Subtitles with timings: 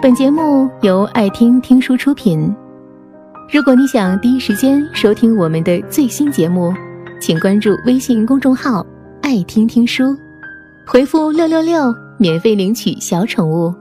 [0.00, 2.54] 本节目由爱听听书出品。
[3.52, 6.72] 如果你想第一时间收听我们的最新节目，
[7.20, 8.86] 请关注微信公众号
[9.22, 10.16] “爱听听书”，
[10.86, 13.74] 回复“六六六”免费领取小宠物。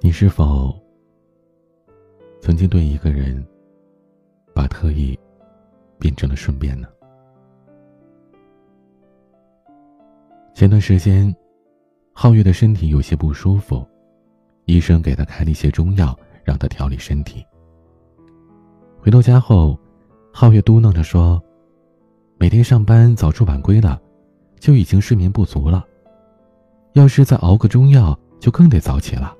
[0.00, 0.74] 你是否
[2.40, 3.46] 曾经对一个人
[4.54, 5.18] 把特意
[5.98, 6.88] 变成了顺便呢？
[10.54, 11.34] 前段时间。
[12.14, 13.86] 皓月的身体有些不舒服，
[14.66, 17.44] 医生给他开了一些中药，让他调理身体。
[18.98, 19.78] 回到家后，
[20.32, 21.42] 皓月嘟囔着说
[22.38, 24.00] ：“每天上班早出晚归的，
[24.60, 25.84] 就已经睡眠不足了，
[26.92, 29.36] 要是再熬个中药，就更得早起了。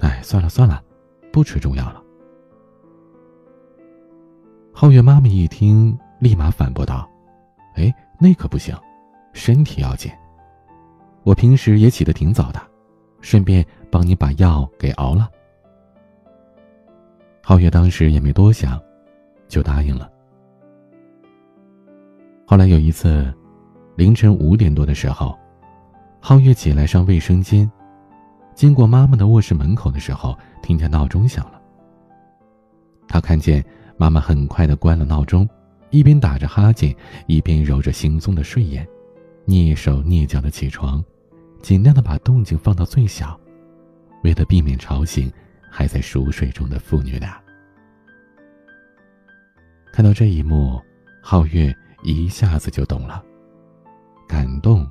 [0.00, 0.82] 哎，算了算了，
[1.30, 2.02] 不吃中药了。”
[4.74, 7.08] 皓月妈妈一听，立马反驳道
[7.76, 8.74] ：“哎，那可不行，
[9.34, 10.10] 身体要紧。”
[11.24, 12.60] 我平时也起得挺早的，
[13.20, 15.28] 顺便帮你把药给熬了。
[17.44, 18.80] 皓月当时也没多想，
[19.48, 20.10] 就答应了。
[22.46, 23.32] 后来有一次，
[23.96, 25.38] 凌晨五点多的时候，
[26.20, 27.70] 皓月起来上卫生间，
[28.54, 31.60] 经过妈妈的卧室门口的时候，听见闹钟响了。
[33.08, 33.64] 他看见
[33.96, 35.48] 妈妈很快的关了闹钟，
[35.90, 36.94] 一边打着哈欠，
[37.26, 38.86] 一边揉着惺忪的睡眼，
[39.46, 41.04] 蹑手蹑脚的起床。
[41.62, 43.38] 尽量的把动静放到最小，
[44.24, 45.32] 为了避免吵醒
[45.70, 47.40] 还在熟睡中的父女俩。
[49.92, 50.82] 看到这一幕，
[51.22, 53.24] 皓月一下子就懂了，
[54.26, 54.84] 感动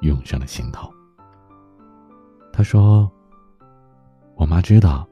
[0.00, 0.92] 涌上了心头。
[2.52, 3.08] 他说
[4.34, 5.08] ：“我妈知道，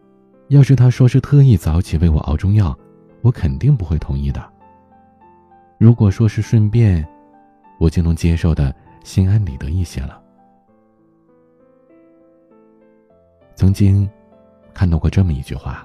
[0.49, 2.77] 要是她说是特意早起为我熬中药，
[3.21, 4.53] 我肯定不会同意的。
[5.79, 7.09] 如果说是顺便，
[7.83, 10.22] 我就能接受的心安理得一些了。”
[13.56, 14.08] 曾经
[14.72, 15.84] 看到过这么一句话：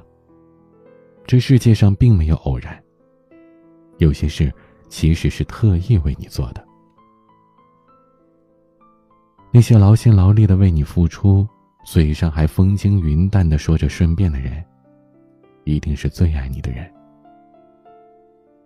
[1.25, 2.79] 这世界上并没有偶然，
[3.97, 4.53] 有些事
[4.89, 6.63] 其实是特意为你做的。
[9.51, 11.47] 那些劳心劳力的为你付出，
[11.83, 14.63] 嘴上还风轻云淡的说着顺便的人，
[15.63, 16.87] 一定是最爱你的人。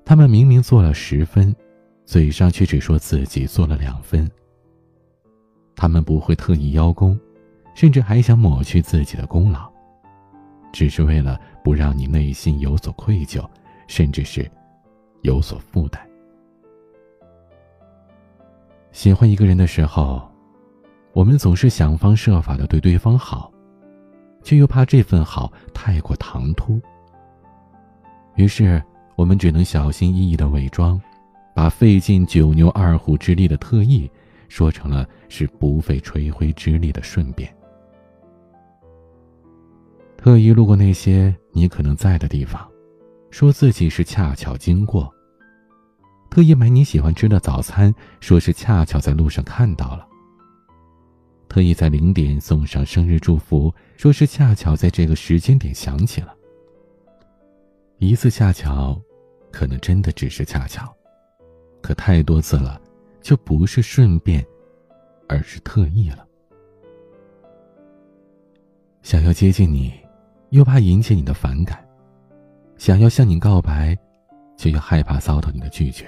[0.04, 1.56] 他们明明做了十分，
[2.06, 4.30] 嘴上却只说自己做了两分。
[5.76, 7.20] 他们不会特意邀功。
[7.74, 9.72] 甚至还想抹去自己的功劳，
[10.74, 13.50] 只是为了不让你内心有所愧疚，
[13.88, 14.46] 甚至是
[15.22, 16.06] 有所负担。
[18.92, 20.30] 喜欢一个人的时候，
[21.14, 23.50] 我们总是想方设法的对对方好，
[24.44, 26.78] 却又怕这份好太过唐突。
[28.36, 28.84] 于是，
[29.16, 31.02] 我们只能小心翼翼的伪装，
[31.54, 34.10] 把费尽九牛二虎之力的特意，
[34.48, 37.54] 说成了是不费吹灰之力的顺便。
[40.18, 42.70] 特意路过那些你可能在的地方，
[43.32, 45.12] 说自己是恰巧经过；
[46.30, 50.06] 特意买你喜欢吃的早餐，说是恰巧在路上看到了；
[51.50, 56.36] 特意在零点送上生日祝福，说是恰巧在这个时间点想起了。
[57.98, 59.02] 一次恰巧，
[59.52, 60.86] 可能真的只是恰巧；
[61.82, 62.80] 可太多次了，
[63.22, 64.46] 就不是顺便，
[65.28, 66.26] 而是特意了。
[69.02, 69.94] 想要接近你。
[70.52, 71.82] 又怕引起你的反感，
[72.76, 73.98] 想要向你告白，
[74.58, 76.06] 却又害怕遭到你的拒绝，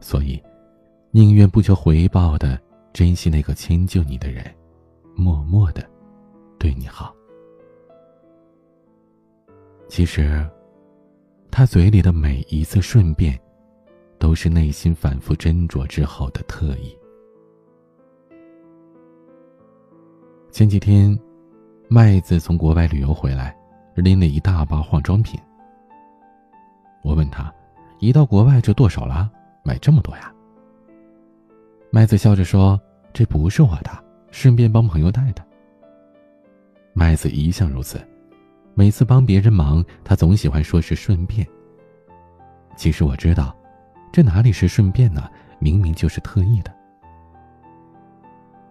[0.00, 0.42] 所以
[1.12, 2.60] 宁愿不求回报的
[2.92, 4.44] 珍惜那个迁就你的人，
[5.14, 5.88] 默默的
[6.58, 7.14] 对你好。
[9.86, 10.44] 其实，
[11.52, 13.40] 他嘴里的每一次顺便，
[14.24, 16.96] 都是内心反复斟酌之后的特意。
[20.50, 21.14] 前几天。
[21.86, 23.54] 麦子从国外旅游回来，
[23.94, 25.38] 拎了一大包化妆品。
[27.02, 27.52] 我问他
[28.00, 29.30] ：“一到国外就剁手了，
[29.62, 30.32] 买这么多呀？”
[31.92, 32.80] 麦子笑着说
[33.12, 33.90] ：“这不是我的，
[34.30, 35.44] 顺便帮朋友带的。”
[36.94, 38.00] 麦子一向如此，
[38.72, 41.46] 每次帮别人忙，他总喜欢说是顺便。
[42.76, 43.54] 其实我知道，
[44.14, 45.28] 这哪里是顺便呢？
[45.58, 46.72] 明明就是特意的。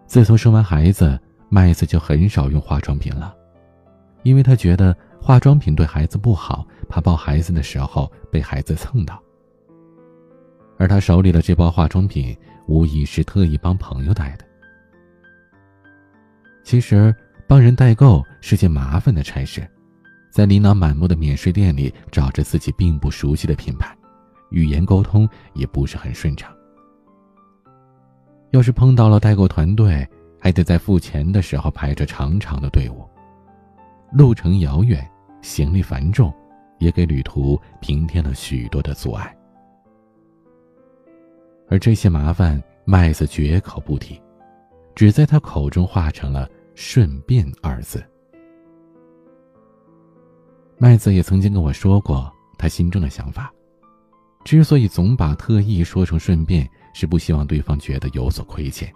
[0.07, 1.19] 自从生完孩子。
[1.49, 3.35] 麦子就很少用化妆品了，
[4.23, 9.21] 因为他觉得化妆品对孩子不好，怕抱孩子的时候被孩子蹭到。
[10.79, 12.35] 而他手里的这包化妆品，
[12.65, 14.45] 无疑是特意帮朋友带的。
[16.63, 17.15] 其实
[17.47, 19.61] 帮人代购是件麻烦的差事，
[20.31, 23.95] 在琳琅满目的免税店里找着自己并不熟悉的品牌，
[24.53, 26.55] 语言沟通也不是很顺畅。
[28.51, 30.07] 要是碰到了代购团队，
[30.39, 33.03] 还得在付钱的时候排着长长的队伍。
[34.13, 35.05] 路程遥远，
[35.41, 36.31] 行李繁重，
[36.77, 39.35] 也给旅途平添了许多的阻碍。
[41.67, 44.21] 而这些麻烦，麦子绝口不提，
[44.93, 48.03] 只在他口中化成了“顺便”二字。
[50.77, 53.51] 麦子也曾经跟我说过他心中的想法，
[54.43, 58.91] 之所以总把特意说成“顺便”，是不希望对方觉得有所亏欠。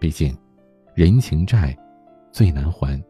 [0.00, 0.36] 毕竟，
[0.94, 1.76] 人情债
[2.32, 3.02] 最难还。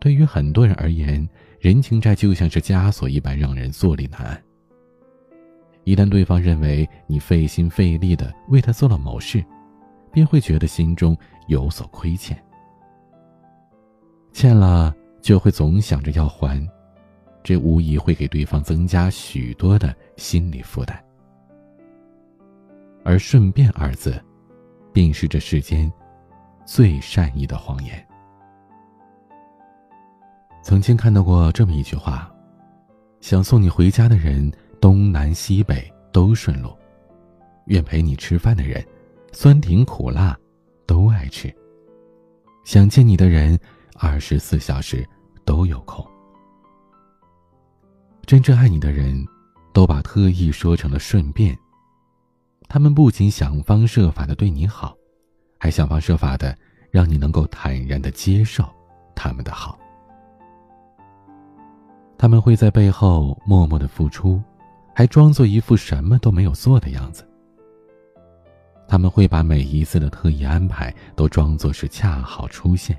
[0.00, 1.26] 对于很多人而言，
[1.60, 4.42] 人情债就像是枷锁一般，让人坐立难安。
[5.84, 9.44] 一旦对方认为你费心费力的为他做了某事，
[10.12, 11.16] 便会觉得心中
[11.46, 12.36] 有所亏欠，
[14.32, 16.60] 欠了就会总想着要还，
[17.42, 21.02] 这无疑会给对方增加许多的心理负担。
[23.04, 24.22] 而“顺便”二字，
[24.92, 25.92] 便是这世间
[26.64, 28.06] 最善意的谎言。
[30.62, 32.32] 曾经看到过这么一句话：
[33.20, 34.52] 想送你回家的人。
[34.80, 36.76] 东南西北都顺路，
[37.66, 38.84] 愿陪你吃饭的人，
[39.30, 40.36] 酸甜苦辣
[40.88, 41.54] 都爱吃。
[42.64, 43.56] 想见你的人，
[43.94, 45.08] 二十四小时
[45.44, 46.04] 都有空。
[48.32, 49.22] 真正爱你的人，
[49.74, 51.54] 都把特意说成了顺便。
[52.66, 54.96] 他们不仅想方设法的对你好，
[55.58, 56.56] 还想方设法的
[56.90, 58.64] 让你能够坦然的接受
[59.14, 59.78] 他们的好。
[62.16, 64.42] 他们会在背后默默的付出。
[64.94, 67.28] 还装作一副什么都没有做的样子。
[68.88, 72.98] 他们会把每一次的特意安排都装作是恰好出现。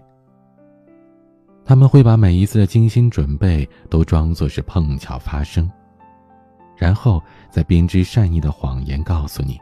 [1.66, 5.70] 他们会把每一次的精心准备都装作是碰巧发生，
[6.76, 9.60] 然后再编织善意的谎言告诉你，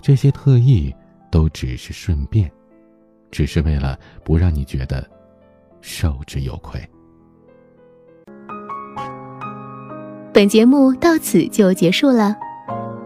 [0.00, 0.94] 这些特意
[1.30, 2.50] 都只是顺便，
[3.30, 5.08] 只是为了不让你觉得
[5.80, 6.80] 受之有愧。
[10.32, 12.36] 本节目到此就结束了，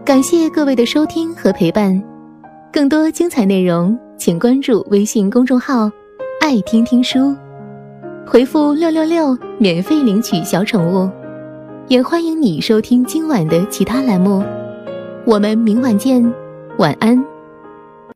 [0.03, 2.03] 感谢各位的收听和陪伴。
[2.73, 5.89] 更多精彩内容，请关注微信公众号
[6.41, 7.33] “爱听听书”，
[8.31, 11.09] 回复“六六六”免费领取小宠物。
[11.89, 14.41] 也欢迎你收听今晚的其他栏目。
[15.25, 16.33] 我们明晚见，
[16.77, 17.21] 晚安。